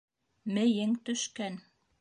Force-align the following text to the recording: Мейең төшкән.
Мейең 0.55 0.97
төшкән. 1.11 1.65